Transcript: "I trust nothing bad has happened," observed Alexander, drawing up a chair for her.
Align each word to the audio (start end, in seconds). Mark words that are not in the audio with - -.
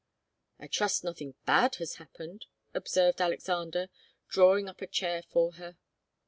"I 0.59 0.65
trust 0.65 1.03
nothing 1.03 1.35
bad 1.45 1.75
has 1.75 1.97
happened," 1.97 2.47
observed 2.73 3.21
Alexander, 3.21 3.89
drawing 4.29 4.67
up 4.67 4.81
a 4.81 4.87
chair 4.87 5.21
for 5.29 5.51
her. 5.57 5.77